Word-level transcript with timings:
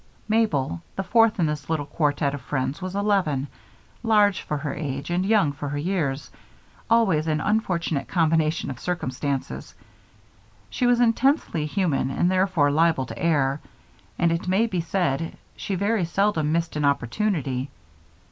Mabel, 0.27 0.81
the 0.95 1.03
fourth 1.03 1.39
in 1.39 1.45
this 1.45 1.69
little 1.69 1.85
quartet 1.85 2.33
of 2.33 2.41
friends, 2.41 2.81
was 2.81 2.95
eleven, 2.95 3.47
large 4.01 4.41
for 4.41 4.57
her 4.57 4.73
age 4.73 5.11
and 5.11 5.23
young 5.23 5.51
for 5.51 5.69
her 5.69 5.77
years, 5.77 6.31
always 6.89 7.27
an 7.27 7.39
unfortunate 7.39 8.07
combination 8.07 8.71
of 8.71 8.79
circumstances. 8.79 9.75
She 10.71 10.87
was 10.87 10.99
intensely 10.99 11.67
human 11.67 12.09
and 12.09 12.31
therefore 12.31 12.71
liable 12.71 13.05
to 13.05 13.19
err, 13.19 13.61
and, 14.17 14.31
it 14.31 14.47
may 14.47 14.65
be 14.65 14.81
said, 14.81 15.37
she 15.55 15.75
very 15.75 16.03
seldom 16.05 16.51
missed 16.51 16.75
an 16.75 16.83
opportunity. 16.83 17.69